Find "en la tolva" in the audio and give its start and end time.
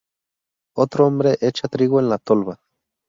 1.99-2.59